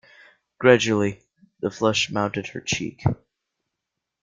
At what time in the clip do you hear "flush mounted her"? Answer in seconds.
1.69-2.59